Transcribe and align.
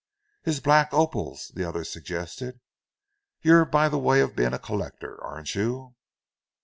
"His 0.41 0.59
black 0.59 0.91
opals," 0.95 1.51
the 1.53 1.63
other 1.63 1.83
suggested. 1.83 2.59
"You're 3.43 3.65
by 3.65 3.87
the 3.87 3.99
way 3.99 4.19
of 4.21 4.35
being 4.35 4.51
a 4.51 4.57
collector, 4.57 5.23
aren't 5.23 5.53
you?" 5.53 5.93